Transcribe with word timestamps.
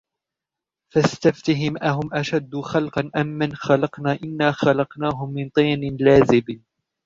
فَاسْتَفْتِهِمْ 0.89 1.77
أَهُمْ 1.83 2.09
أَشَدُّ 2.13 2.55
خَلْقًا 2.61 3.11
أَمْ 3.15 3.27
مَنْ 3.27 3.55
خَلَقْنَا 3.55 4.19
إِنَّا 4.23 4.51
خَلَقْنَاهُمْ 4.51 5.33
مِنْ 5.33 5.49
طِينٍ 5.49 5.97
لَازِبٍ 5.99 6.61